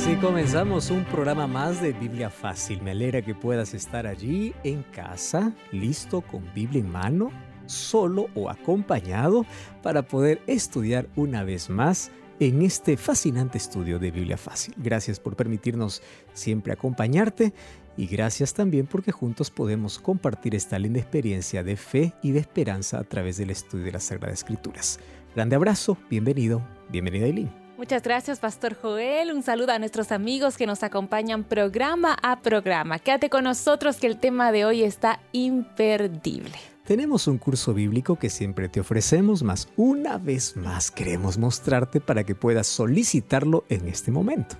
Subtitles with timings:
[0.00, 2.80] Así comenzamos un programa más de Biblia Fácil.
[2.80, 7.30] Me alegra que puedas estar allí en casa, listo con Biblia en mano,
[7.66, 9.44] solo o acompañado
[9.82, 14.72] para poder estudiar una vez más en este fascinante estudio de Biblia Fácil.
[14.78, 17.52] Gracias por permitirnos siempre acompañarte
[17.98, 23.00] y gracias también porque juntos podemos compartir esta linda experiencia de fe y de esperanza
[23.00, 24.98] a través del estudio de las Sagradas Escrituras.
[25.34, 27.69] Grande abrazo, bienvenido, bienvenida Eileen.
[27.80, 29.32] Muchas gracias, Pastor Joel.
[29.32, 32.98] Un saludo a nuestros amigos que nos acompañan programa a programa.
[32.98, 36.52] Quédate con nosotros que el tema de hoy está imperdible.
[36.84, 42.24] Tenemos un curso bíblico que siempre te ofrecemos, más una vez más queremos mostrarte para
[42.24, 44.56] que puedas solicitarlo en este momento.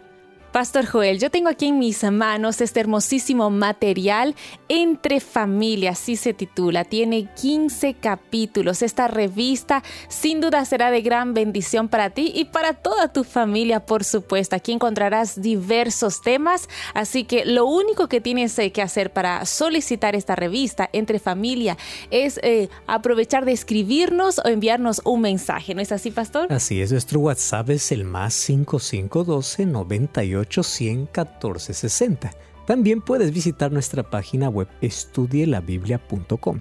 [0.52, 4.34] Pastor Joel, yo tengo aquí en mis manos este hermosísimo material
[4.68, 6.84] Entre Familias, así se titula.
[6.84, 8.82] Tiene 15 capítulos.
[8.82, 13.86] Esta revista sin duda será de gran bendición para ti y para toda tu familia,
[13.86, 14.56] por supuesto.
[14.56, 20.16] Aquí encontrarás diversos temas, así que lo único que tienes eh, que hacer para solicitar
[20.16, 21.76] esta revista Entre Familia
[22.10, 25.76] es eh, aprovechar de escribirnos o enviarnos un mensaje.
[25.76, 26.52] ¿No es así, Pastor?
[26.52, 32.30] Así es, nuestro WhatsApp es el más 5512 98 1460
[32.66, 36.60] También puedes visitar nuestra página web estudielabiblia.com.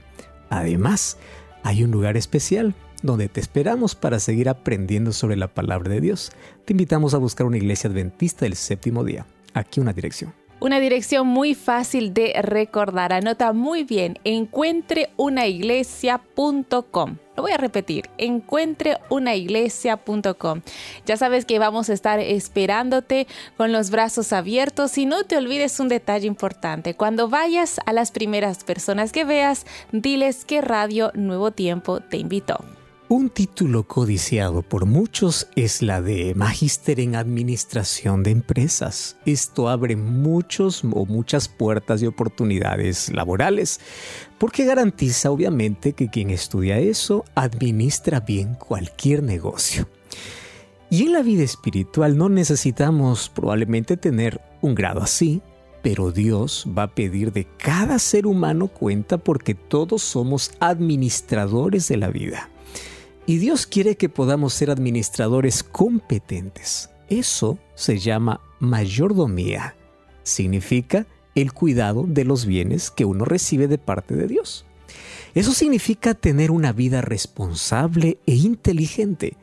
[0.50, 1.18] Además,
[1.64, 6.32] hay un lugar especial donde te esperamos para seguir aprendiendo sobre la palabra de Dios.
[6.66, 9.26] Te invitamos a buscar una iglesia adventista del séptimo día.
[9.54, 13.14] Aquí una dirección una dirección muy fácil de recordar.
[13.14, 17.18] Anota muy bien, encuentreunaiglesia.com.
[17.36, 20.62] Lo voy a repetir, encuentreunaiglesia.com.
[21.06, 25.80] Ya sabes que vamos a estar esperándote con los brazos abiertos y no te olvides
[25.80, 26.96] un detalle importante.
[26.96, 32.79] Cuando vayas a las primeras personas que veas, diles que Radio Nuevo Tiempo te invitó.
[33.12, 39.18] Un título codiciado por muchos es la de Magíster en Administración de Empresas.
[39.26, 43.80] Esto abre muchos o muchas puertas de oportunidades laborales,
[44.38, 49.90] porque garantiza obviamente que quien estudia eso administra bien cualquier negocio.
[50.92, 55.42] Y en la vida espiritual no necesitamos probablemente tener un grado así,
[55.82, 61.98] pero Dios va a pedir de cada ser humano cuenta porque todos somos administradores de
[61.98, 62.52] la vida.
[63.30, 66.90] Y Dios quiere que podamos ser administradores competentes.
[67.10, 69.76] Eso se llama mayordomía.
[70.24, 74.66] Significa el cuidado de los bienes que uno recibe de parte de Dios.
[75.36, 79.38] Eso significa tener una vida responsable e inteligente,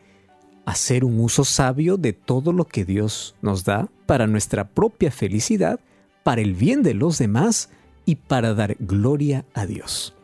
[0.64, 5.78] hacer un uso sabio de todo lo que Dios nos da para nuestra propia felicidad,
[6.24, 7.70] para el bien de los demás
[8.04, 10.16] y para dar gloria a Dios.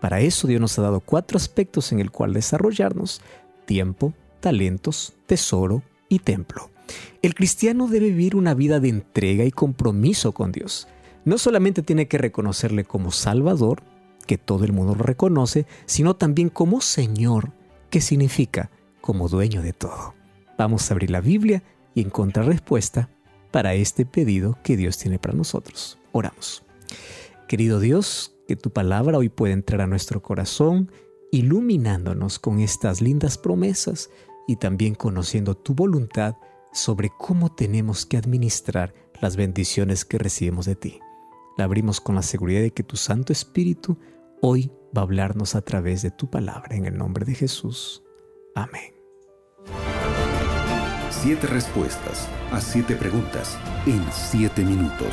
[0.00, 3.20] Para eso Dios nos ha dado cuatro aspectos en el cual desarrollarnos,
[3.66, 6.70] tiempo, talentos, tesoro y templo.
[7.22, 10.88] El cristiano debe vivir una vida de entrega y compromiso con Dios.
[11.24, 13.82] No solamente tiene que reconocerle como Salvador,
[14.26, 17.52] que todo el mundo lo reconoce, sino también como Señor,
[17.90, 18.70] que significa
[19.00, 20.14] como dueño de todo.
[20.56, 21.62] Vamos a abrir la Biblia
[21.94, 23.10] y encontrar respuesta
[23.50, 25.98] para este pedido que Dios tiene para nosotros.
[26.12, 26.62] Oramos.
[27.46, 30.90] Querido Dios, que tu palabra hoy pueda entrar a nuestro corazón,
[31.30, 34.08] iluminándonos con estas lindas promesas
[34.48, 36.36] y también conociendo tu voluntad
[36.72, 40.98] sobre cómo tenemos que administrar las bendiciones que recibimos de ti.
[41.58, 43.98] La abrimos con la seguridad de que tu Santo Espíritu
[44.40, 48.02] hoy va a hablarnos a través de tu palabra en el nombre de Jesús.
[48.54, 48.94] Amén.
[51.10, 55.12] Siete respuestas a siete preguntas en siete minutos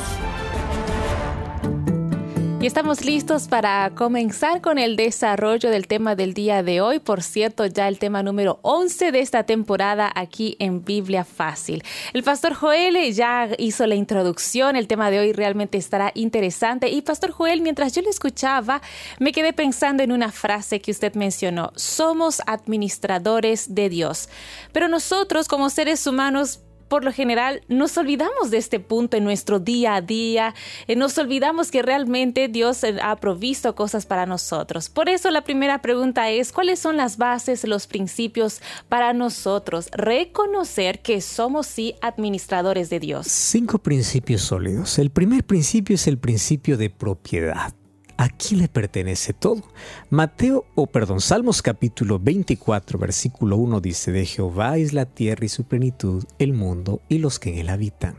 [2.66, 6.98] estamos listos para comenzar con el desarrollo del tema del día de hoy.
[6.98, 11.84] Por cierto, ya el tema número 11 de esta temporada aquí en Biblia Fácil.
[12.12, 14.74] El pastor Joel ya hizo la introducción.
[14.74, 16.88] El tema de hoy realmente estará interesante.
[16.88, 18.82] Y pastor Joel, mientras yo le escuchaba,
[19.20, 21.70] me quedé pensando en una frase que usted mencionó.
[21.76, 24.28] Somos administradores de Dios.
[24.72, 29.58] Pero nosotros como seres humanos por lo general nos olvidamos de este punto en nuestro
[29.58, 30.54] día a día,
[30.86, 34.88] eh, nos olvidamos que realmente Dios eh, ha provisto cosas para nosotros.
[34.88, 41.00] Por eso la primera pregunta es, ¿cuáles son las bases, los principios para nosotros reconocer
[41.00, 43.26] que somos sí administradores de Dios?
[43.26, 44.98] Cinco principios sólidos.
[44.98, 47.72] El primer principio es el principio de propiedad.
[48.18, 49.62] ¿A quién le pertenece todo?
[50.08, 55.50] Mateo, o perdón, Salmos capítulo 24, versículo 1 dice, de Jehová es la tierra y
[55.50, 58.16] su plenitud, el mundo y los que en él habitan.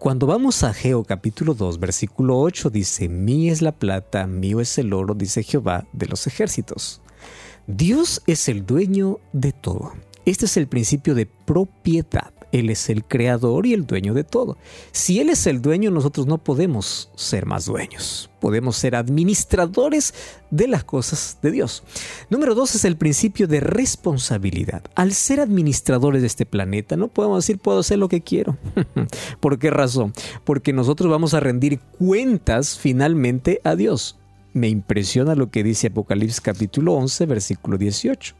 [0.00, 4.76] Cuando vamos a Geo capítulo 2, versículo 8 dice, mí es la plata, mío es
[4.78, 7.00] el oro, dice Jehová de los ejércitos.
[7.68, 9.92] Dios es el dueño de todo.
[10.24, 12.32] Este es el principio de propiedad.
[12.52, 14.58] Él es el creador y el dueño de todo.
[14.92, 18.30] Si Él es el dueño, nosotros no podemos ser más dueños.
[18.40, 20.14] Podemos ser administradores
[20.50, 21.82] de las cosas de Dios.
[22.28, 24.82] Número dos es el principio de responsabilidad.
[24.94, 28.58] Al ser administradores de este planeta, no podemos decir puedo hacer lo que quiero.
[29.40, 30.12] ¿Por qué razón?
[30.44, 34.18] Porque nosotros vamos a rendir cuentas finalmente a Dios.
[34.52, 38.34] Me impresiona lo que dice Apocalipsis capítulo 11, versículo 18.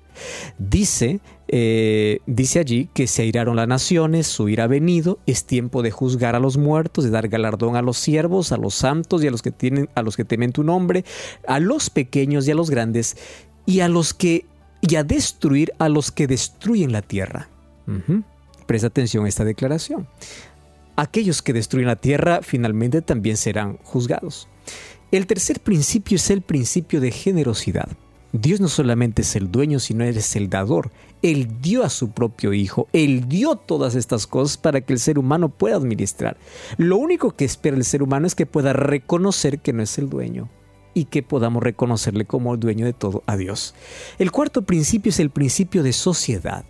[0.58, 5.82] Dice, eh, dice allí que se airaron las naciones, su ira ha venido, es tiempo
[5.82, 9.28] de juzgar a los muertos, de dar galardón a los siervos, a los santos y
[9.28, 11.04] a los que tienen, a los que temen tu nombre,
[11.46, 13.16] a los pequeños y a los grandes,
[13.64, 14.46] y a los que
[14.82, 17.48] y a destruir a los que destruyen la tierra.
[18.66, 20.08] Presta atención a esta declaración.
[20.96, 24.48] Aquellos que destruyen la tierra finalmente también serán juzgados.
[25.12, 27.86] El tercer principio es el principio de generosidad.
[28.32, 30.90] Dios no solamente es el dueño, sino es el dador.
[31.20, 35.18] Él dio a su propio Hijo, Él dio todas estas cosas para que el ser
[35.18, 36.38] humano pueda administrar.
[36.78, 40.08] Lo único que espera el ser humano es que pueda reconocer que no es el
[40.08, 40.48] dueño
[40.94, 43.74] y que podamos reconocerle como el dueño de todo a Dios.
[44.18, 46.64] El cuarto principio es el principio de sociedad.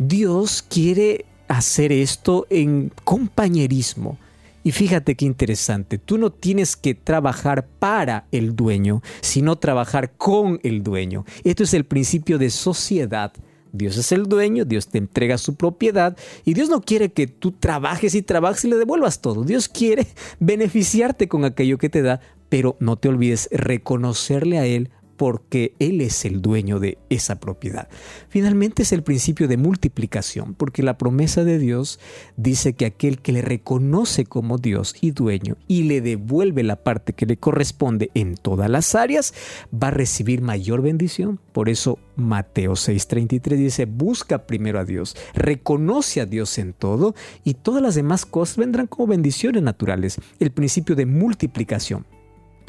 [0.00, 4.18] Dios quiere hacer esto en compañerismo.
[4.64, 10.58] Y fíjate qué interesante, tú no tienes que trabajar para el dueño, sino trabajar con
[10.62, 11.26] el dueño.
[11.44, 13.34] Esto es el principio de sociedad.
[13.72, 16.16] Dios es el dueño, Dios te entrega su propiedad
[16.46, 19.44] y Dios no quiere que tú trabajes y trabajes y le devuelvas todo.
[19.44, 20.06] Dios quiere
[20.40, 26.00] beneficiarte con aquello que te da, pero no te olvides reconocerle a Él porque Él
[26.00, 27.88] es el dueño de esa propiedad.
[28.28, 32.00] Finalmente es el principio de multiplicación, porque la promesa de Dios
[32.36, 37.12] dice que aquel que le reconoce como Dios y dueño y le devuelve la parte
[37.12, 39.34] que le corresponde en todas las áreas,
[39.72, 41.40] va a recibir mayor bendición.
[41.52, 47.14] Por eso Mateo 6:33 dice, busca primero a Dios, reconoce a Dios en todo
[47.44, 50.20] y todas las demás cosas vendrán como bendiciones naturales.
[50.38, 52.06] El principio de multiplicación.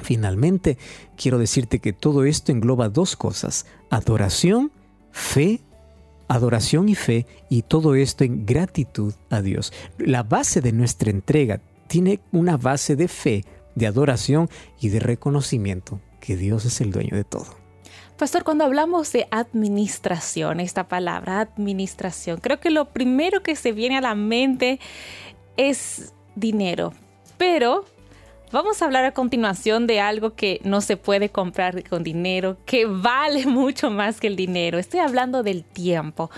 [0.01, 0.77] Finalmente,
[1.15, 4.71] quiero decirte que todo esto engloba dos cosas, adoración,
[5.12, 5.62] fe,
[6.27, 9.74] adoración y fe, y todo esto en gratitud a Dios.
[9.97, 13.45] La base de nuestra entrega tiene una base de fe,
[13.75, 14.50] de adoración
[14.80, 17.65] y de reconocimiento que Dios es el dueño de todo.
[18.18, 23.97] Pastor, cuando hablamos de administración, esta palabra, administración, creo que lo primero que se viene
[23.97, 24.80] a la mente
[25.57, 26.94] es dinero.
[27.38, 27.83] Pero
[28.51, 32.86] Vamos a hablar a continuación de algo que no se puede comprar con dinero, que
[32.86, 34.77] vale mucho más que el dinero.
[34.77, 36.30] Estoy hablando del tiempo.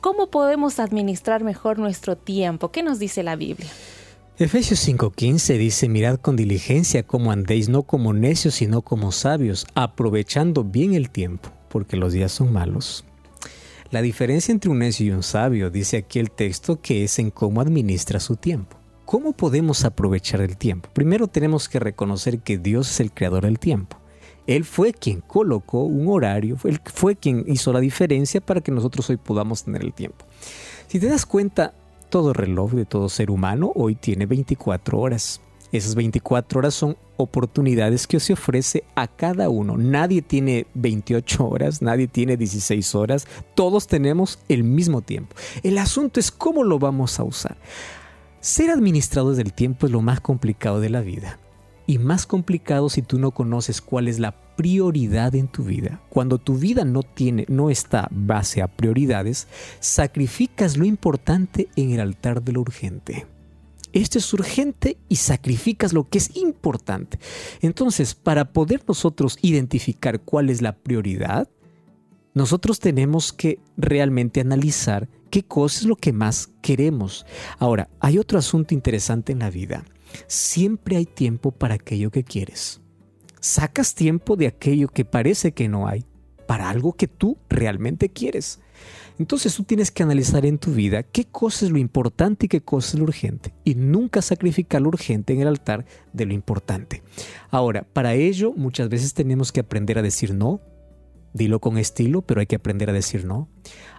[0.00, 2.72] ¿Cómo podemos administrar mejor nuestro tiempo?
[2.72, 3.70] ¿Qué nos dice la Biblia?
[4.38, 10.64] Efesios 5:15 dice, mirad con diligencia cómo andéis, no como necios, sino como sabios, aprovechando
[10.64, 13.04] bien el tiempo, porque los días son malos.
[13.90, 17.30] La diferencia entre un necio y un sabio, dice aquí el texto, que es en
[17.30, 18.81] cómo administra su tiempo.
[19.12, 20.88] ¿Cómo podemos aprovechar el tiempo?
[20.94, 23.98] Primero tenemos que reconocer que Dios es el creador del tiempo.
[24.46, 29.10] Él fue quien colocó un horario, él fue quien hizo la diferencia para que nosotros
[29.10, 30.24] hoy podamos tener el tiempo.
[30.88, 31.74] Si te das cuenta,
[32.08, 35.42] todo reloj de todo ser humano hoy tiene 24 horas.
[35.72, 39.76] Esas 24 horas son oportunidades que se ofrece a cada uno.
[39.76, 45.36] Nadie tiene 28 horas, nadie tiene 16 horas, todos tenemos el mismo tiempo.
[45.62, 47.58] El asunto es cómo lo vamos a usar.
[48.42, 51.38] Ser administrador del tiempo es lo más complicado de la vida.
[51.86, 56.02] Y más complicado si tú no conoces cuál es la prioridad en tu vida.
[56.08, 59.46] Cuando tu vida no tiene, no está base a prioridades,
[59.78, 63.26] sacrificas lo importante en el altar de lo urgente.
[63.92, 67.20] Esto es urgente y sacrificas lo que es importante.
[67.60, 71.48] Entonces, para poder nosotros identificar cuál es la prioridad,
[72.34, 77.24] nosotros tenemos que realmente analizar qué cosa es lo que más queremos.
[77.58, 79.82] Ahora, hay otro asunto interesante en la vida.
[80.26, 82.82] Siempre hay tiempo para aquello que quieres.
[83.40, 86.04] Sacas tiempo de aquello que parece que no hay
[86.46, 88.60] para algo que tú realmente quieres.
[89.18, 92.60] Entonces tú tienes que analizar en tu vida qué cosa es lo importante y qué
[92.60, 93.54] cosa es lo urgente.
[93.64, 97.02] Y nunca sacrificar lo urgente en el altar de lo importante.
[97.50, 100.60] Ahora, para ello muchas veces tenemos que aprender a decir no,
[101.32, 103.48] Dilo con estilo, pero hay que aprender a decir no.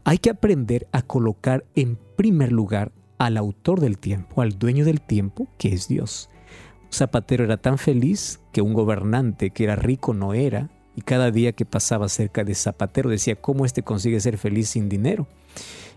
[0.03, 5.01] Hay que aprender a colocar en primer lugar al autor del tiempo, al dueño del
[5.01, 6.29] tiempo, que es Dios.
[6.91, 11.53] zapatero era tan feliz que un gobernante que era rico no era, y cada día
[11.53, 15.27] que pasaba cerca de zapatero decía, ¿cómo este consigue ser feliz sin dinero?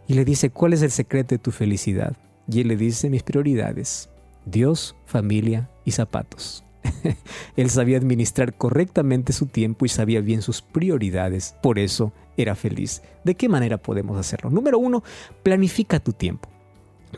[0.09, 2.17] Y le dice, ¿cuál es el secreto de tu felicidad?
[2.49, 4.09] Y él le dice, mis prioridades,
[4.47, 6.66] Dios, familia y zapatos.
[7.57, 13.03] él sabía administrar correctamente su tiempo y sabía bien sus prioridades, por eso era feliz.
[13.25, 14.51] ¿De qué manera podemos hacerlo?
[14.51, 15.03] Número uno,
[15.43, 16.49] planifica tu tiempo.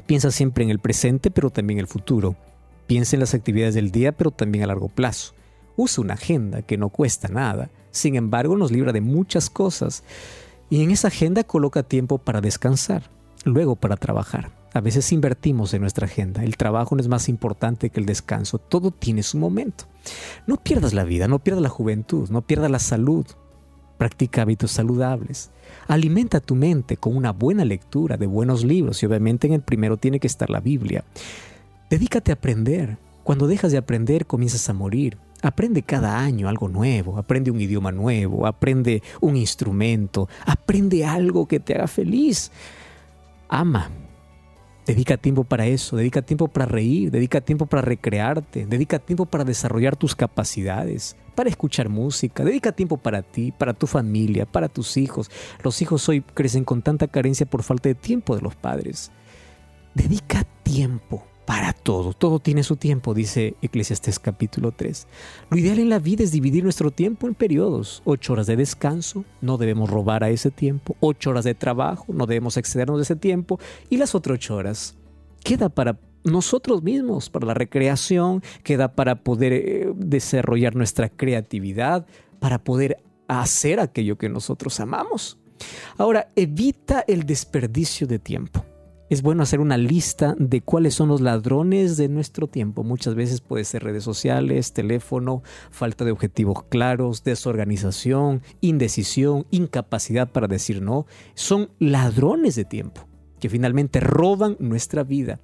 [0.07, 2.37] Piensa siempre en el presente, pero también en el futuro.
[2.87, 5.35] Piensa en las actividades del día, pero también a largo plazo.
[5.77, 10.05] Usa una agenda que no cuesta nada, sin embargo nos libra de muchas cosas.
[10.71, 13.11] Y en esa agenda coloca tiempo para descansar,
[13.45, 14.58] luego para trabajar.
[14.79, 16.45] A veces invertimos en nuestra agenda.
[16.45, 18.59] El trabajo no es más importante que el descanso.
[18.59, 19.87] Todo tiene su momento.
[20.47, 23.27] No pierdas la vida, no pierdas la juventud, no pierdas la salud.
[23.97, 25.51] Practica hábitos saludables.
[25.89, 29.97] Alimenta tu mente con una buena lectura de buenos libros y obviamente en el primero
[29.97, 31.03] tiene que estar la Biblia.
[31.91, 32.99] Dedícate a aprender.
[33.25, 35.19] Cuando dejas de aprender comienzas a morir.
[35.43, 41.59] Aprende cada año algo nuevo, aprende un idioma nuevo, aprende un instrumento, aprende algo que
[41.59, 42.53] te haga feliz.
[43.49, 43.91] Ama.
[44.89, 49.45] Dedica tiempo para eso, dedica tiempo para reír, dedica tiempo para recrearte, dedica tiempo para
[49.45, 54.97] desarrollar tus capacidades, para escuchar música, dedica tiempo para ti, para tu familia, para tus
[54.97, 55.31] hijos.
[55.63, 59.13] Los hijos hoy crecen con tanta carencia por falta de tiempo de los padres.
[59.93, 62.13] Dedica tiempo para todo.
[62.13, 65.07] Todo tiene su tiempo, dice Eclesiastés capítulo 3.
[65.49, 68.03] Lo ideal en la vida es dividir nuestro tiempo en periodos.
[68.05, 70.95] Ocho horas de descanso, no debemos robar a ese tiempo.
[71.01, 73.59] Ocho horas de trabajo, no debemos excedernos de ese tiempo.
[73.89, 74.95] Y las otras ocho horas
[75.43, 82.07] queda para nosotros mismos, para la recreación, queda para poder eh, desarrollar nuestra creatividad,
[82.41, 85.39] para poder hacer aquello que nosotros amamos.
[85.97, 88.67] Ahora, evita el desperdicio de tiempo
[89.11, 92.85] es bueno hacer una lista de cuáles son los ladrones de nuestro tiempo.
[92.85, 100.47] Muchas veces puede ser redes sociales, teléfono, falta de objetivos claros, desorganización, indecisión, incapacidad para
[100.47, 101.07] decir no.
[101.35, 103.09] Son ladrones de tiempo
[103.41, 105.41] que finalmente roban nuestra vida.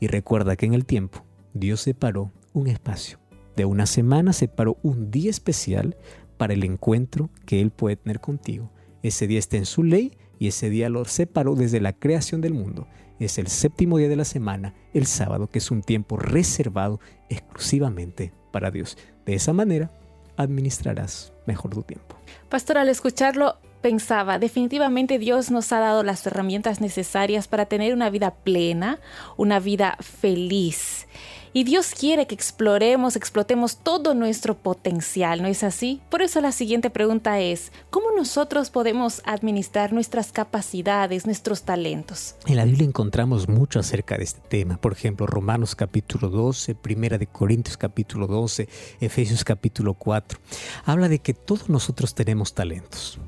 [0.00, 1.24] Y recuerda que en el tiempo
[1.54, 3.18] Dios separó un espacio.
[3.56, 5.96] De una semana separó un día especial
[6.36, 8.70] para el encuentro que Él puede tener contigo.
[9.02, 12.54] Ese día está en su ley y ese día lo separó desde la creación del
[12.54, 12.86] mundo.
[13.18, 18.32] Es el séptimo día de la semana, el sábado, que es un tiempo reservado exclusivamente
[18.52, 18.96] para Dios.
[19.26, 19.90] De esa manera,
[20.36, 22.16] administrarás mejor tu tiempo.
[22.48, 28.10] Pastor, al escucharlo, pensaba, definitivamente Dios nos ha dado las herramientas necesarias para tener una
[28.10, 29.00] vida plena,
[29.36, 31.06] una vida feliz.
[31.52, 36.00] Y Dios quiere que exploremos, explotemos todo nuestro potencial, ¿no es así?
[36.10, 42.34] Por eso la siguiente pregunta es, ¿cómo nosotros podemos administrar nuestras capacidades, nuestros talentos?
[42.46, 44.76] En la Biblia encontramos mucho acerca de este tema.
[44.76, 48.68] Por ejemplo, Romanos capítulo 12, Primera de Corintios capítulo 12,
[49.00, 50.38] Efesios capítulo 4.
[50.84, 53.18] Habla de que todos nosotros tenemos talentos.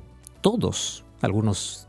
[0.41, 1.05] Todos.
[1.23, 1.87] Algunos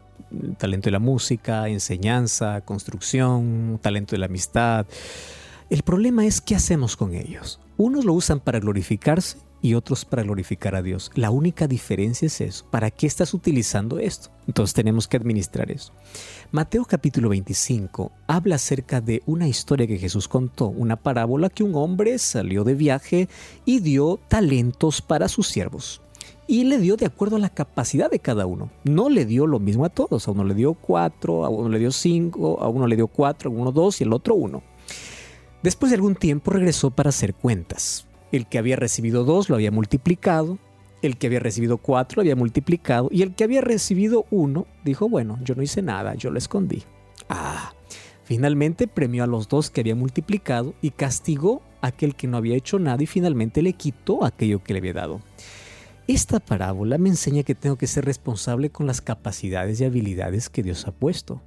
[0.58, 4.86] talento de la música, enseñanza, construcción, talento de la amistad,
[5.72, 7.62] el problema es qué hacemos con ellos.
[7.78, 11.12] Unos lo usan para glorificarse y otros para glorificar a Dios.
[11.16, 12.66] La única diferencia es eso.
[12.70, 14.32] ¿Para qué estás utilizando esto?
[14.48, 15.94] Entonces tenemos que administrar eso.
[16.52, 21.74] Mateo capítulo 25 habla acerca de una historia que Jesús contó, una parábola que un
[21.76, 23.30] hombre salió de viaje
[23.64, 26.02] y dio talentos para sus siervos.
[26.48, 28.70] Y le dio de acuerdo a la capacidad de cada uno.
[28.84, 30.28] No le dio lo mismo a todos.
[30.28, 33.50] A uno le dio cuatro, a uno le dio cinco, a uno le dio cuatro,
[33.50, 34.62] a uno dos y el otro uno.
[35.64, 38.08] Después de algún tiempo regresó para hacer cuentas.
[38.32, 40.58] El que había recibido dos lo había multiplicado,
[41.04, 45.08] el que había recibido cuatro lo había multiplicado y el que había recibido uno dijo,
[45.08, 46.84] bueno, yo no hice nada, yo lo escondí.
[47.30, 47.74] Ah,
[48.24, 52.56] finalmente premió a los dos que había multiplicado y castigó a aquel que no había
[52.56, 55.22] hecho nada y finalmente le quitó aquello que le había dado.
[56.08, 60.64] Esta parábola me enseña que tengo que ser responsable con las capacidades y habilidades que
[60.64, 61.42] Dios ha puesto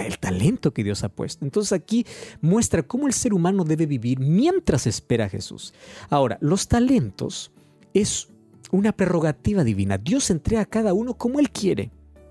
[0.00, 1.44] el talento que Dios ha puesto.
[1.44, 2.06] Entonces aquí
[2.40, 5.74] muestra cómo el ser humano debe vivir mientras espera a Jesús.
[6.08, 7.52] Ahora, los talentos
[7.94, 8.28] es
[8.70, 9.98] una prerrogativa divina.
[9.98, 11.90] Dios entrega a cada uno como Él quiere.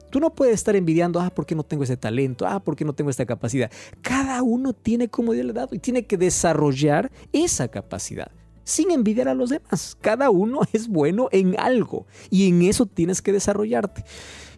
[0.10, 2.46] Tú no puedes estar envidiando, ah, ¿por qué no tengo ese talento?
[2.46, 3.72] Ah, ¿por qué no tengo esta capacidad?
[4.01, 8.32] Cada uno tiene como Dios le ha dado y tiene que desarrollar esa capacidad
[8.63, 9.98] sin envidiar a los demás.
[10.01, 14.03] Cada uno es bueno en algo y en eso tienes que desarrollarte.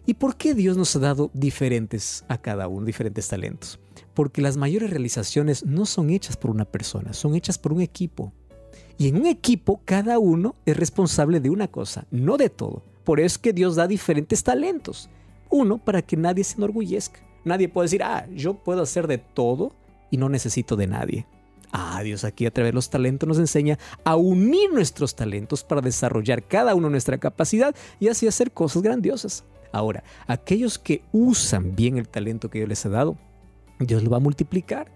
[0.06, 3.80] ¿Y por qué Dios nos ha dado diferentes a cada uno, diferentes talentos?
[4.12, 8.32] Porque las mayores realizaciones no son hechas por una persona, son hechas por un equipo.
[8.98, 12.82] Y en un equipo cada uno es responsable de una cosa, no de todo.
[13.04, 15.08] Por eso es que Dios da diferentes talentos.
[15.48, 17.20] Uno, para que nadie se enorgullezca.
[17.44, 19.72] Nadie puede decir, ah, yo puedo hacer de todo
[20.10, 21.26] y no necesito de nadie.
[21.72, 25.80] Ah, Dios aquí a través de los talentos nos enseña a unir nuestros talentos para
[25.80, 29.44] desarrollar cada uno nuestra capacidad y así hacer cosas grandiosas.
[29.74, 33.18] Ahora, aquellos que usan bien el talento que Dios les ha dado,
[33.80, 34.92] Dios lo va a multiplicar,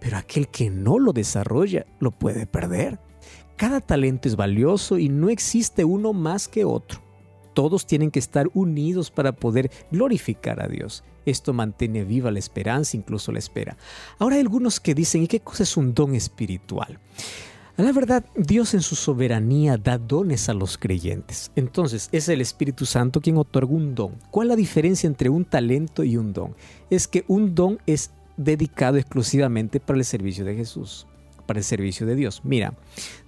[0.00, 2.98] pero aquel que no lo desarrolla lo puede perder.
[3.56, 7.02] Cada talento es valioso y no existe uno más que otro.
[7.52, 11.04] Todos tienen que estar unidos para poder glorificar a Dios.
[11.26, 13.76] Esto mantiene viva la esperanza, incluso la espera.
[14.18, 16.98] Ahora hay algunos que dicen, ¿y qué cosa es un don espiritual?
[17.78, 21.50] La verdad, Dios en su soberanía da dones a los creyentes.
[21.56, 24.16] Entonces, es el Espíritu Santo quien otorga un don.
[24.30, 26.54] ¿Cuál es la diferencia entre un talento y un don?
[26.90, 31.06] Es que un don es dedicado exclusivamente para el servicio de Jesús,
[31.46, 32.42] para el servicio de Dios.
[32.44, 32.74] Mira,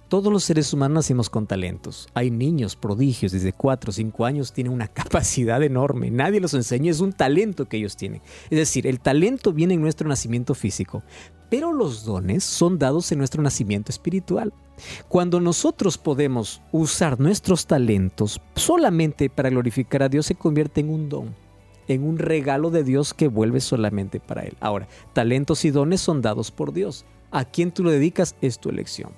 [0.07, 2.07] todos los seres humanos nacimos con talentos.
[2.13, 6.11] Hay niños prodigios desde 4 o 5 años, tienen una capacidad enorme.
[6.11, 8.21] Nadie los enseña, es un talento que ellos tienen.
[8.49, 11.03] Es decir, el talento viene en nuestro nacimiento físico,
[11.49, 14.53] pero los dones son dados en nuestro nacimiento espiritual.
[15.07, 21.09] Cuando nosotros podemos usar nuestros talentos solamente para glorificar a Dios, se convierte en un
[21.09, 21.35] don,
[21.87, 24.55] en un regalo de Dios que vuelve solamente para Él.
[24.59, 27.05] Ahora, talentos y dones son dados por Dios.
[27.31, 29.11] A quien tú lo dedicas es tu elección.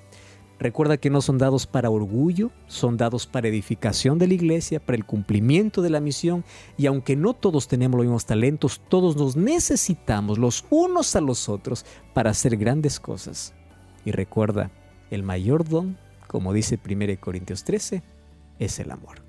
[0.58, 4.96] Recuerda que no son dados para orgullo, son dados para edificación de la iglesia, para
[4.96, 6.44] el cumplimiento de la misión,
[6.76, 11.48] y aunque no todos tenemos los mismos talentos, todos nos necesitamos los unos a los
[11.48, 13.54] otros para hacer grandes cosas.
[14.04, 14.72] Y recuerda,
[15.10, 15.96] el mayor don,
[16.26, 18.02] como dice 1 Corintios 13,
[18.58, 19.27] es el amor.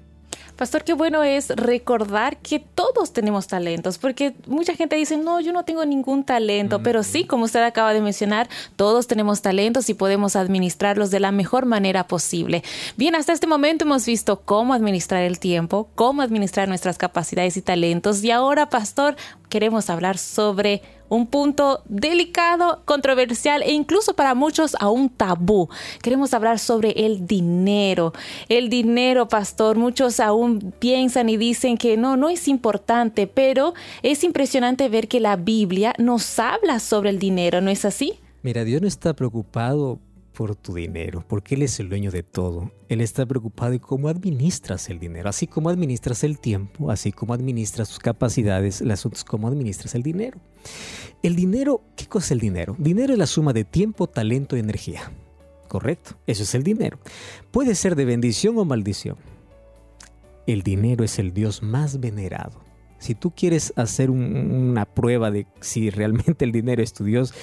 [0.60, 5.54] Pastor, qué bueno es recordar que todos tenemos talentos, porque mucha gente dice, no, yo
[5.54, 9.94] no tengo ningún talento, pero sí, como usted acaba de mencionar, todos tenemos talentos y
[9.94, 12.62] podemos administrarlos de la mejor manera posible.
[12.98, 17.62] Bien, hasta este momento hemos visto cómo administrar el tiempo, cómo administrar nuestras capacidades y
[17.62, 19.16] talentos, y ahora, Pastor,
[19.48, 25.70] queremos hablar sobre un punto delicado, controversial e incluso para muchos aún tabú.
[26.02, 28.14] Queremos hablar sobre el dinero.
[28.48, 34.24] El dinero, pastor, muchos aún piensan y dicen que no, no es importante, pero es
[34.24, 38.20] impresionante ver que la Biblia nos habla sobre el dinero, ¿no es así?
[38.42, 40.00] Mira, Dios no está preocupado
[40.40, 42.72] por tu dinero, porque Él es el dueño de todo.
[42.88, 47.34] Él está preocupado de cómo administras el dinero, así como administras el tiempo, así como
[47.34, 50.40] administras tus capacidades, el asunto es cómo administras el dinero.
[51.24, 52.78] El dinero, ¿qué cosa es el dinero?
[52.80, 55.12] Dinero es la suma de tiempo, talento y energía.
[55.68, 57.00] Correcto, eso es el dinero.
[57.52, 59.18] Puede ser de bendición o maldición.
[60.48, 62.62] El dinero es el Dios más venerado.
[62.98, 67.34] Si tú quieres hacer una prueba de si realmente el dinero es tu Dios,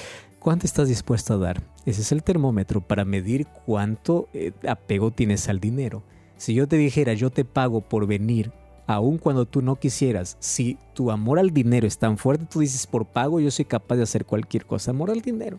[0.47, 1.65] ¿Cuánto estás dispuesto a dar?
[1.87, 6.05] Ese es el termómetro para medir cuánto eh, apego tienes al dinero.
[6.37, 8.53] Si yo te dijera, yo te pago por venir,
[8.87, 12.87] aun cuando tú no quisieras, si tu amor al dinero es tan fuerte, tú dices,
[12.87, 15.59] por pago yo soy capaz de hacer cualquier cosa, amor al dinero.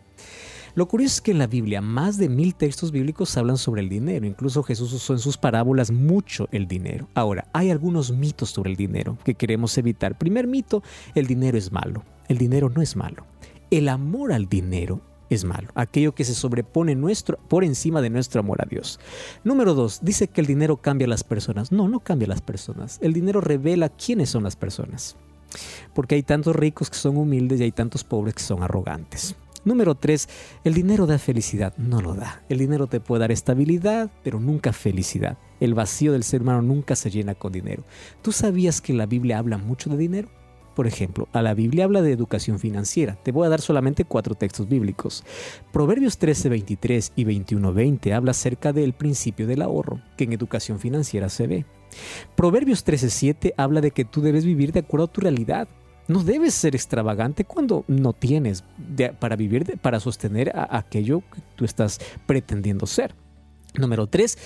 [0.74, 3.90] Lo curioso es que en la Biblia más de mil textos bíblicos hablan sobre el
[3.90, 4.24] dinero.
[4.24, 7.08] Incluso Jesús usó en sus parábolas mucho el dinero.
[7.12, 10.16] Ahora, hay algunos mitos sobre el dinero que queremos evitar.
[10.16, 10.82] Primer mito,
[11.14, 12.04] el dinero es malo.
[12.26, 13.26] El dinero no es malo.
[13.70, 18.40] El amor al dinero es malo, aquello que se sobrepone nuestro, por encima de nuestro
[18.40, 18.98] amor a Dios.
[19.44, 21.70] Número dos, dice que el dinero cambia a las personas.
[21.70, 22.98] No, no cambia a las personas.
[23.02, 25.16] El dinero revela quiénes son las personas.
[25.94, 29.36] Porque hay tantos ricos que son humildes y hay tantos pobres que son arrogantes.
[29.64, 30.30] Número tres,
[30.64, 31.76] el dinero da felicidad.
[31.76, 32.42] No lo da.
[32.48, 35.36] El dinero te puede dar estabilidad, pero nunca felicidad.
[35.60, 37.82] El vacío del ser humano nunca se llena con dinero.
[38.22, 40.37] ¿Tú sabías que la Biblia habla mucho de dinero?
[40.78, 43.18] Por ejemplo, a la Biblia habla de educación financiera.
[43.20, 45.24] Te voy a dar solamente cuatro textos bíblicos.
[45.72, 50.78] Proverbios 13, 23 y 21, 20 habla acerca del principio del ahorro, que en educación
[50.78, 51.66] financiera se ve.
[52.36, 55.66] Proverbios 13, 7 habla de que tú debes vivir de acuerdo a tu realidad.
[56.06, 58.62] No debes ser extravagante cuando no tienes
[59.18, 63.16] para vivir, para sostener a aquello que tú estás pretendiendo ser.
[63.74, 64.38] Número 3,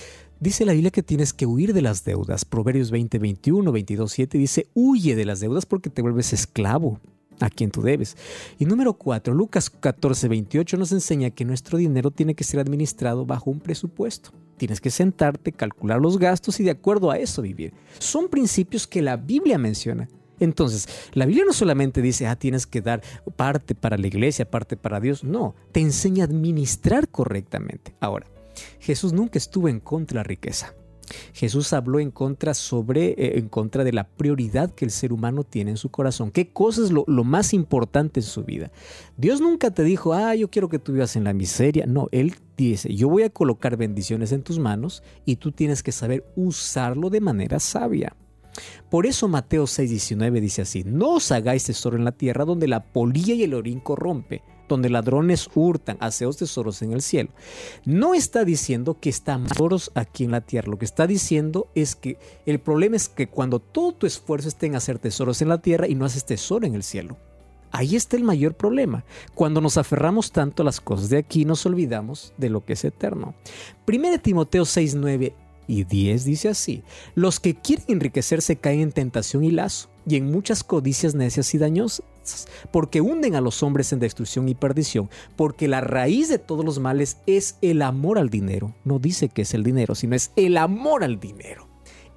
[0.43, 2.43] Dice la Biblia que tienes que huir de las deudas.
[2.43, 6.99] Proverbios 20, 21, 22, 7 dice, huye de las deudas porque te vuelves esclavo
[7.39, 8.17] a quien tú debes.
[8.59, 13.25] Y número 4, Lucas 14, 28 nos enseña que nuestro dinero tiene que ser administrado
[13.25, 14.31] bajo un presupuesto.
[14.57, 17.71] Tienes que sentarte, calcular los gastos y de acuerdo a eso vivir.
[17.99, 20.09] Son principios que la Biblia menciona.
[20.41, 23.01] Entonces, la Biblia no solamente dice, ah, tienes que dar
[23.37, 25.23] parte para la iglesia, parte para Dios.
[25.23, 27.95] No, te enseña a administrar correctamente.
[28.01, 28.27] Ahora,
[28.79, 30.73] Jesús nunca estuvo en contra de la riqueza.
[31.33, 35.43] Jesús habló en contra sobre eh, en contra de la prioridad que el ser humano
[35.43, 36.31] tiene en su corazón.
[36.31, 38.71] ¿Qué cosa es lo, lo, más importante en su vida?
[39.17, 41.85] Dios nunca te dijo, ah, yo quiero que tú vivas en la miseria.
[41.85, 45.91] No, Él dice, yo voy a colocar bendiciones en tus manos y tú tienes que
[45.91, 48.15] saber usarlo de manera sabia.
[48.89, 52.83] Por eso Mateo 6:19 dice así, no os hagáis tesoro en la tierra donde la
[52.83, 57.29] polilla y el orín corrompe donde ladrones hurtan, haceos tesoros en el cielo.
[57.85, 60.69] No está diciendo que están tesoros aquí en la tierra.
[60.69, 64.65] Lo que está diciendo es que el problema es que cuando todo tu esfuerzo esté
[64.65, 67.17] en hacer tesoros en la tierra y no haces tesoro en el cielo.
[67.71, 69.03] Ahí está el mayor problema.
[69.33, 72.85] Cuando nos aferramos tanto a las cosas de aquí, nos olvidamos de lo que es
[72.85, 73.33] eterno.
[73.87, 75.35] 1 Timoteo 6, 9
[75.67, 76.83] y 10 dice así,
[77.15, 81.57] los que quieren enriquecerse caen en tentación y lazo y en muchas codicias necias y
[81.57, 82.05] dañosas,
[82.71, 86.79] porque hunden a los hombres en destrucción y perdición, porque la raíz de todos los
[86.79, 88.73] males es el amor al dinero.
[88.83, 91.67] No dice que es el dinero, sino es el amor al dinero.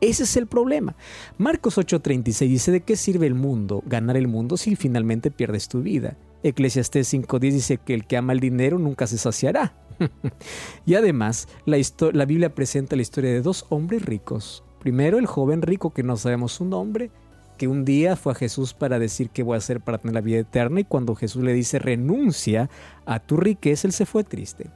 [0.01, 0.95] Ese es el problema.
[1.39, 5.83] Marcos 8:36 dice, ¿de qué sirve el mundo, ganar el mundo, si finalmente pierdes tu
[5.83, 6.17] vida?
[6.43, 9.75] Eclesiastés 5:10 dice que el que ama el dinero nunca se saciará.
[10.87, 11.79] y además, la,
[12.13, 14.63] la Biblia presenta la historia de dos hombres ricos.
[14.81, 17.11] Primero, el joven rico que no sabemos su nombre,
[17.57, 20.21] que un día fue a Jesús para decir qué voy a hacer para tener la
[20.21, 22.71] vida eterna y cuando Jesús le dice renuncia
[23.05, 24.67] a tu riqueza, él se fue triste.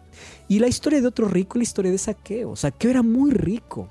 [0.48, 2.56] Y la historia de otro rico, la historia de Saqueo.
[2.56, 3.88] Saqueo era muy rico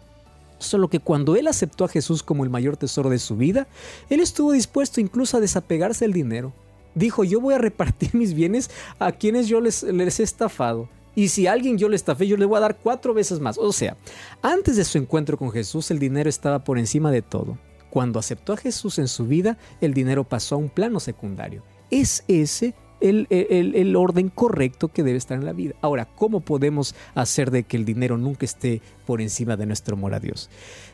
[0.60, 3.68] Solo que cuando él aceptó a Jesús como el mayor tesoro de su vida,
[4.10, 6.54] él estuvo dispuesto incluso a desapegarse del dinero.
[6.96, 10.90] Dijo, yo voy a repartir mis bienes a quienes yo les, les he estafado.
[11.16, 13.58] Y si a alguien yo le estafé, yo le voy a dar cuatro veces más.
[13.58, 13.98] O sea,
[14.42, 17.58] antes de su encuentro con Jesús, el dinero estaba por encima de todo.
[17.90, 21.64] Cuando aceptó a Jesús en su vida, el dinero pasó a un plano secundario.
[21.90, 25.76] Es ese el, orden correcto que debe estar en la vida.
[25.82, 30.14] Ahora, ¿cómo podemos hacer de que el dinero nunca esté por encima de nuestro amor
[30.14, 30.50] a Dios?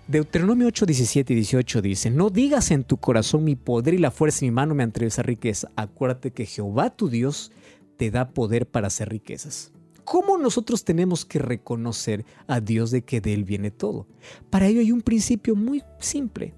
[0.07, 4.11] Deuteronomio 8, 17 y 18 dice, no digas en tu corazón mi poder y la
[4.11, 5.71] fuerza de mi mano me han esa riqueza.
[5.75, 7.51] Acuérdate que Jehová tu Dios
[7.97, 9.71] te da poder para hacer riquezas.
[10.03, 14.07] ¿Cómo nosotros tenemos que reconocer a Dios de que de Él viene todo?
[14.51, 16.53] Para ello hay un principio muy simple.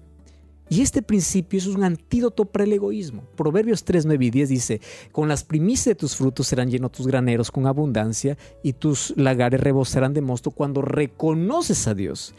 [0.70, 3.24] Y este principio es un antídoto para el egoísmo.
[3.36, 4.80] Proverbios 3, 9 y 10 dice,
[5.12, 9.60] con las primicias de tus frutos serán llenos tus graneros con abundancia y tus lagares
[9.60, 12.34] rebosarán de mosto cuando reconoces a Dios.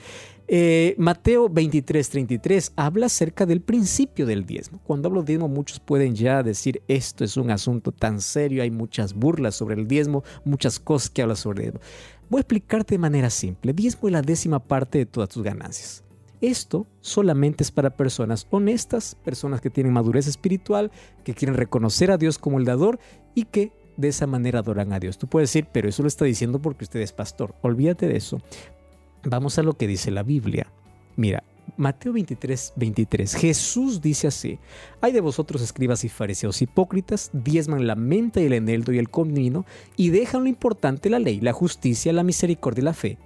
[0.51, 4.79] Eh, Mateo 23, 33 habla acerca del principio del diezmo.
[4.83, 8.71] Cuando hablo de diezmo, muchos pueden ya decir esto es un asunto tan serio, hay
[8.71, 11.87] muchas burlas sobre el diezmo, muchas cosas que habla sobre el diezmo.
[12.29, 13.73] Voy a explicarte de manera simple.
[13.73, 16.03] Diezmo es la décima parte de todas tus ganancias.
[16.41, 20.91] Esto solamente es para personas honestas, personas que tienen madurez espiritual,
[21.23, 22.99] que quieren reconocer a Dios como el dador
[23.35, 25.17] y que de esa manera adoran a Dios.
[25.17, 27.55] Tú puedes decir, pero eso lo está diciendo porque usted es pastor.
[27.61, 28.41] Olvídate de eso.
[29.23, 30.71] Vamos a lo que dice la Biblia.
[31.17, 31.43] Mira,
[31.75, 33.35] Mateo 23, 23.
[33.35, 34.59] Jesús dice así:
[35.01, 39.09] Hay de vosotros escribas y fariseos hipócritas, diezman la menta y el eneldo y el
[39.09, 39.65] comino
[39.97, 43.17] y dejan lo importante la ley, la justicia, la misericordia y la fe.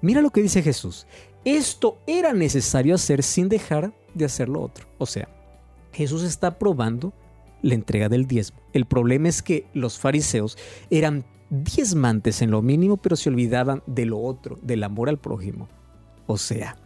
[0.00, 1.06] Mira lo que dice Jesús.
[1.44, 4.86] Esto era necesario hacer sin dejar de hacer lo otro.
[4.98, 5.28] O sea,
[5.92, 7.12] Jesús está probando
[7.62, 8.60] la entrega del diezmo.
[8.72, 10.56] El problema es que los fariseos
[10.90, 15.68] eran diezmantes en lo mínimo, pero se olvidaban de lo otro, del amor al prójimo.
[16.26, 16.76] O sea,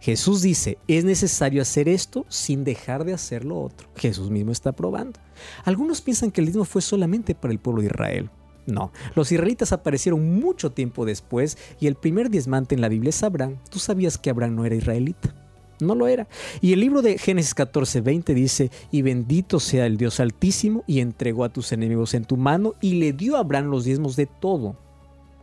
[0.00, 3.88] Jesús dice, es necesario hacer esto sin dejar de hacer lo otro.
[3.96, 5.20] Jesús mismo está probando.
[5.64, 8.30] Algunos piensan que el diezmo fue solamente para el pueblo de Israel.
[8.68, 13.22] No, los israelitas aparecieron mucho tiempo después y el primer diezmante en la Biblia es
[13.22, 13.56] Abraham.
[13.70, 15.34] ¿Tú sabías que Abraham no era israelita?
[15.80, 16.28] No lo era.
[16.60, 21.00] Y el libro de Génesis 14, 20 dice, y bendito sea el Dios altísimo, y
[21.00, 24.26] entregó a tus enemigos en tu mano, y le dio a Abraham los diezmos de
[24.26, 24.76] todo.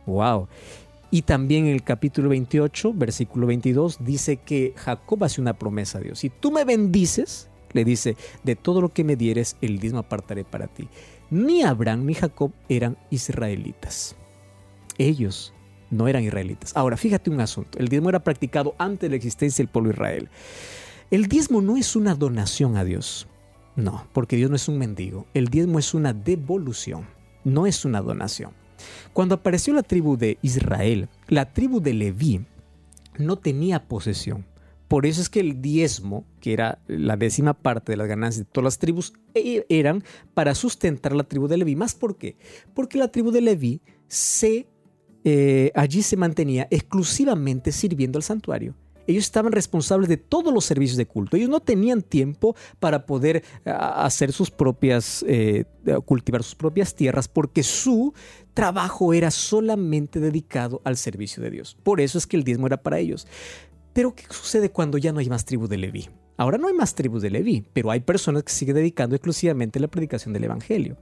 [0.06, 0.46] ¡Wow!
[1.10, 6.02] Y también en el capítulo 28, versículo 22, dice que Jacob hace una promesa a
[6.02, 6.20] Dios.
[6.20, 10.44] Si tú me bendices, le dice, de todo lo que me dieres, el diezmo apartaré
[10.44, 10.88] para ti
[11.30, 14.16] ni Abraham ni Jacob eran israelitas.
[14.98, 15.52] Ellos
[15.90, 16.76] no eran israelitas.
[16.76, 17.78] Ahora, fíjate un asunto.
[17.78, 20.28] El diezmo era practicado antes de la existencia del pueblo Israel.
[21.10, 23.28] El diezmo no es una donación a Dios.
[23.76, 25.26] No, porque Dios no es un mendigo.
[25.34, 27.06] El diezmo es una devolución,
[27.44, 28.52] no es una donación.
[29.12, 32.44] Cuando apareció la tribu de Israel, la tribu de Leví
[33.18, 34.44] no tenía posesión.
[34.88, 38.50] Por eso es que el diezmo, que era la décima parte de las ganancias de
[38.50, 41.76] todas las tribus, e, eran para sustentar la tribu de Leví.
[41.76, 42.36] ¿Más por qué?
[42.74, 44.68] Porque la tribu de Leví se,
[45.24, 48.74] eh, allí se mantenía exclusivamente sirviendo al santuario.
[49.08, 51.36] Ellos estaban responsables de todos los servicios de culto.
[51.36, 55.64] Ellos no tenían tiempo para poder hacer sus propias, eh,
[56.04, 58.14] cultivar sus propias tierras, porque su
[58.54, 61.76] trabajo era solamente dedicado al servicio de Dios.
[61.82, 63.26] Por eso es que el diezmo era para ellos.
[63.96, 66.10] Pero ¿qué sucede cuando ya no hay más tribus de Leví?
[66.36, 69.80] Ahora no hay más tribus de Leví, pero hay personas que siguen dedicando exclusivamente a
[69.80, 70.98] la predicación del Evangelio.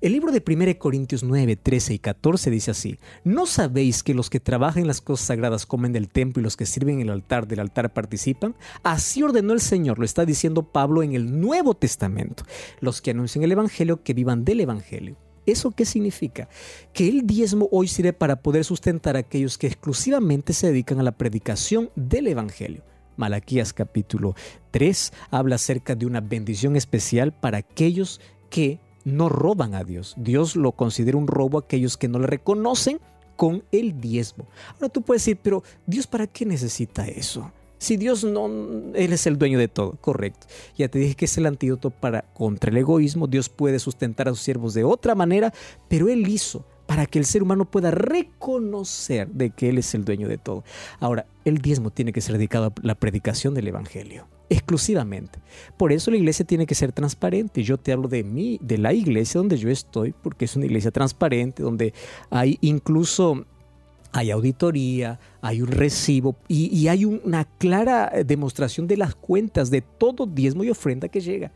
[0.00, 4.30] El libro de 1 Corintios 9, 13 y 14 dice así, ¿no sabéis que los
[4.30, 7.10] que trabajan en las cosas sagradas comen del templo y los que sirven en el
[7.10, 8.54] altar del altar participan?
[8.84, 12.44] Así ordenó el Señor, lo está diciendo Pablo en el Nuevo Testamento,
[12.78, 15.16] los que anuncian el Evangelio que vivan del Evangelio.
[15.48, 16.46] ¿Eso qué significa?
[16.92, 21.02] Que el diezmo hoy sirve para poder sustentar a aquellos que exclusivamente se dedican a
[21.02, 22.82] la predicación del Evangelio.
[23.16, 24.34] Malaquías capítulo
[24.72, 30.14] 3 habla acerca de una bendición especial para aquellos que no roban a Dios.
[30.18, 33.00] Dios lo considera un robo a aquellos que no le reconocen
[33.36, 34.46] con el diezmo.
[34.74, 37.50] Ahora tú puedes decir, pero Dios para qué necesita eso?
[37.78, 38.46] Si Dios no,
[38.94, 40.46] Él es el dueño de todo, correcto.
[40.76, 43.26] Ya te dije que es el antídoto para contra el egoísmo.
[43.26, 45.52] Dios puede sustentar a sus siervos de otra manera,
[45.88, 50.04] pero Él hizo para que el ser humano pueda reconocer de que Él es el
[50.04, 50.64] dueño de todo.
[51.00, 55.38] Ahora, el diezmo tiene que ser dedicado a la predicación del Evangelio exclusivamente.
[55.76, 57.62] Por eso la iglesia tiene que ser transparente.
[57.62, 60.90] Yo te hablo de mí, de la iglesia donde yo estoy, porque es una iglesia
[60.90, 61.92] transparente, donde
[62.30, 63.44] hay incluso
[64.12, 70.26] hay auditoría, hay un recibo y, hay una clara demostración de las cuentas de todo
[70.26, 71.52] diezmo y ofrenda que llega.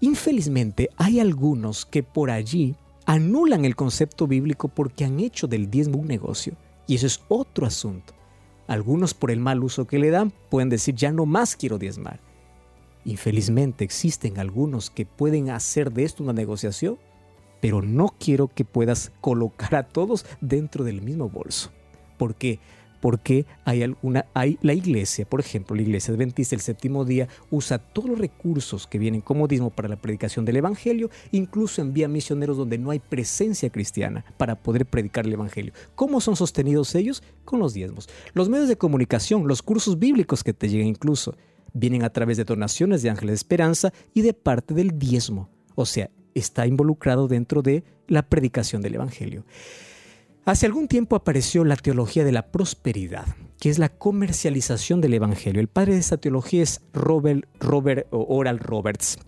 [0.00, 2.74] Infelizmente, hay algunos que por allí
[3.06, 6.54] anulan el concepto bíblico porque han hecho del diezmo un negocio.
[6.86, 8.12] Y eso es otro asunto.
[8.66, 12.20] Algunos por el mal uso que le dan pueden decir ya no más quiero diezmar.
[13.04, 16.98] Infelizmente existen algunos que pueden hacer de esto una negociación,
[17.62, 21.70] pero no quiero que puedas colocar a todos dentro del mismo bolso.
[22.18, 22.58] Porque
[23.00, 27.78] porque hay alguna, hay la iglesia, por ejemplo, la iglesia adventista el séptimo día usa
[27.78, 32.56] todos los recursos que vienen como diezmo para la predicación del evangelio, incluso envía misioneros
[32.56, 35.72] donde no hay presencia cristiana para poder predicar el evangelio.
[35.96, 37.24] ¿Cómo son sostenidos ellos?
[37.44, 38.08] Con los diezmos.
[38.34, 41.34] Los medios de comunicación, los cursos bíblicos que te llegan incluso,
[41.74, 45.48] vienen a través de donaciones de Ángeles de Esperanza y de parte del diezmo.
[45.74, 49.44] O sea, está involucrado dentro de la predicación del evangelio.
[50.44, 53.26] Hace algún tiempo apareció la teología de la prosperidad,
[53.60, 55.60] que es la comercialización del Evangelio.
[55.60, 59.20] El padre de esta teología es Robert, Robert Oral Roberts.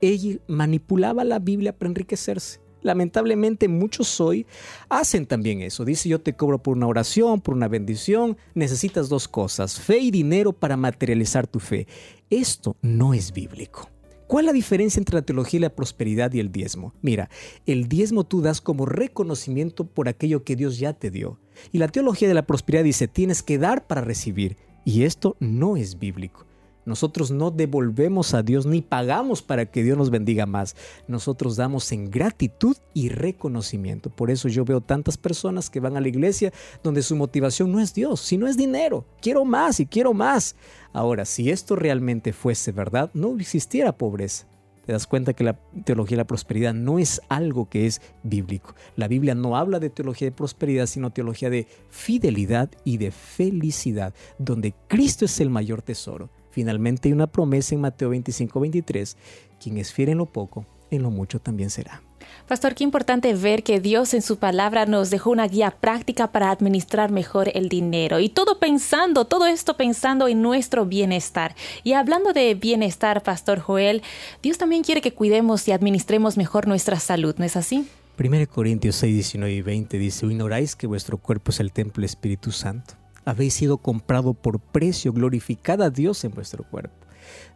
[0.00, 2.60] Él manipulaba la Biblia para enriquecerse.
[2.82, 4.46] Lamentablemente muchos hoy
[4.88, 5.84] hacen también eso.
[5.84, 8.36] Dice yo te cobro por una oración, por una bendición.
[8.54, 11.88] Necesitas dos cosas, fe y dinero para materializar tu fe.
[12.30, 13.90] Esto no es bíblico.
[14.26, 16.94] ¿Cuál es la diferencia entre la teología y la prosperidad y el diezmo?
[17.00, 17.30] Mira,
[17.64, 21.38] el diezmo tú das como reconocimiento por aquello que Dios ya te dio.
[21.70, 24.56] Y la teología de la prosperidad dice, tienes que dar para recibir.
[24.84, 26.45] Y esto no es bíblico.
[26.86, 30.76] Nosotros no devolvemos a Dios ni pagamos para que Dios nos bendiga más.
[31.08, 34.08] Nosotros damos en gratitud y reconocimiento.
[34.08, 36.52] Por eso yo veo tantas personas que van a la iglesia
[36.84, 39.04] donde su motivación no es Dios, sino es dinero.
[39.20, 40.54] Quiero más y quiero más.
[40.92, 44.46] Ahora, si esto realmente fuese verdad, no existiera pobreza.
[44.86, 48.76] Te das cuenta que la teología de la prosperidad no es algo que es bíblico.
[48.94, 54.14] La Biblia no habla de teología de prosperidad, sino teología de fidelidad y de felicidad,
[54.38, 56.30] donde Cristo es el mayor tesoro.
[56.56, 59.18] Finalmente hay una promesa en Mateo 25, 23,
[59.62, 62.00] quien es fiel en lo poco, en lo mucho también será.
[62.48, 66.50] Pastor, qué importante ver que Dios en su palabra nos dejó una guía práctica para
[66.50, 68.20] administrar mejor el dinero.
[68.20, 71.54] Y todo pensando, todo esto pensando en nuestro bienestar.
[71.84, 74.00] Y hablando de bienestar, Pastor Joel,
[74.42, 77.86] Dios también quiere que cuidemos y administremos mejor nuestra salud, ¿no es así?
[78.18, 82.06] 1 Corintios 6, 19 y 20 dice, ignoráis que vuestro cuerpo es el templo del
[82.06, 82.94] Espíritu Santo
[83.26, 86.94] habéis sido comprado por precio, glorificad a Dios en vuestro cuerpo.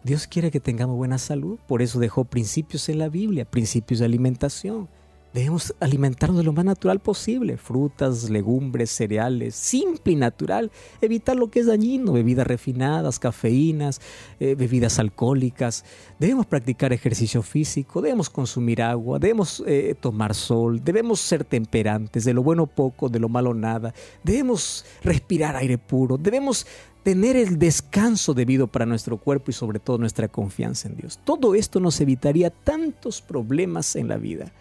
[0.03, 4.07] Dios quiere que tengamos buena salud, por eso dejó principios en la Biblia, principios de
[4.07, 4.89] alimentación.
[5.33, 10.73] Debemos alimentarnos de lo más natural posible, frutas, legumbres, cereales, simple y natural.
[11.01, 14.01] Evitar lo que es dañino, bebidas refinadas, cafeínas,
[14.41, 15.85] eh, bebidas alcohólicas.
[16.19, 22.35] Debemos practicar ejercicio físico, debemos consumir agua, debemos eh, tomar sol, debemos ser temperantes, de
[22.35, 23.95] lo bueno poco, de lo malo nada.
[24.25, 26.67] Debemos respirar aire puro, debemos
[27.03, 31.19] tener el descanso debido para nuestro cuerpo y sobre todo nuestra confianza en Dios.
[31.25, 34.53] Todo esto nos evitaría tantos problemas en la vida.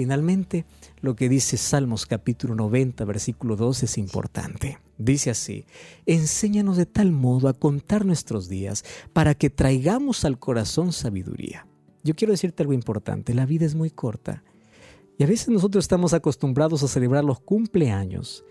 [0.00, 0.64] Finalmente,
[1.02, 4.78] lo que dice Salmos capítulo 90, versículo 2 es importante.
[4.96, 5.66] Dice así,
[6.06, 8.82] enséñanos de tal modo a contar nuestros días
[9.12, 11.66] para que traigamos al corazón sabiduría.
[12.02, 14.42] Yo quiero decirte algo importante, la vida es muy corta
[15.18, 18.42] y a veces nosotros estamos acostumbrados a celebrar los cumpleaños.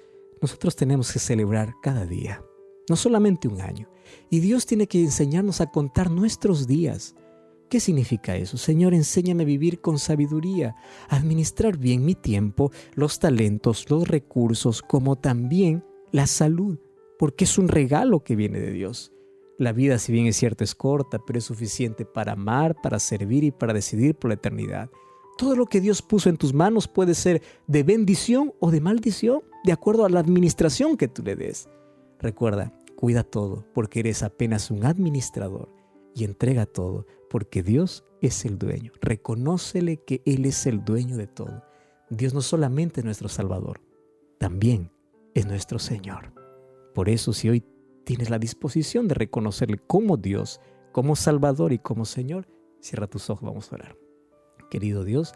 [0.44, 2.44] Nosotros tenemos que celebrar cada día,
[2.88, 3.90] no solamente un año.
[4.30, 7.16] Y Dios tiene que enseñarnos a contar nuestros días
[7.70, 8.58] ¿Qué significa eso?
[8.58, 10.76] Señor, enséñame a vivir con sabiduría,
[11.08, 16.80] administrar bien mi tiempo, los talentos, los recursos, como también la salud,
[17.20, 19.14] porque es un regalo que viene de Dios.
[19.60, 23.44] La vida, si bien es cierto, es corta, pero es suficiente para amar, para servir
[23.44, 24.90] y para decidir por la eternidad.
[25.38, 29.42] Todo lo que Dios puso en tus manos puede ser de bendición o de maldición,
[29.64, 31.70] de acuerdo a la administración que tú le des.
[32.20, 35.70] Recuerda, cuida todo, porque eres apenas un administrador
[36.16, 38.92] y entrega todo, porque Dios es el dueño.
[39.02, 41.64] Reconócele que Él es el dueño de todo.
[42.10, 43.82] Dios no solamente es nuestro Salvador,
[44.40, 44.92] también
[45.36, 46.34] es nuestro Señor.
[46.94, 47.64] Por eso si hoy
[48.04, 50.60] tienes la disposición de reconocerle como Dios,
[50.92, 52.48] como Salvador y como Señor,
[52.82, 53.98] cierra tus ojos, vamos a orar.
[54.72, 55.34] Querido Dios,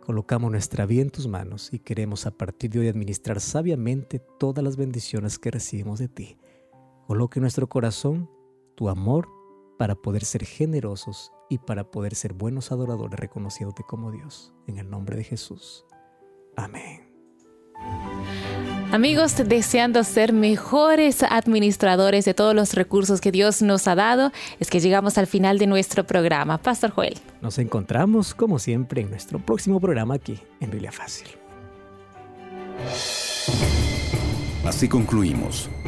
[0.00, 4.64] colocamos nuestra vida en tus manos y queremos a partir de hoy administrar sabiamente todas
[4.64, 6.38] las bendiciones que recibimos de ti.
[7.06, 8.30] Coloque en nuestro corazón
[8.74, 9.28] tu amor
[9.78, 14.52] para poder ser generosos y para poder ser buenos adoradores reconociéndote como Dios.
[14.66, 15.84] En el nombre de Jesús.
[16.56, 17.04] Amén.
[18.92, 24.70] Amigos, deseando ser mejores administradores de todos los recursos que Dios nos ha dado, es
[24.70, 26.58] que llegamos al final de nuestro programa.
[26.58, 27.18] Pastor Joel.
[27.42, 31.26] Nos encontramos, como siempre, en nuestro próximo programa aquí en Biblia Fácil.
[34.64, 35.68] Así concluimos.